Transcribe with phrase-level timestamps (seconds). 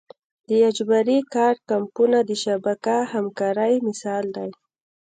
[0.49, 4.49] د اجباري کار کمپونه د شبکه همکارۍ مثال دی.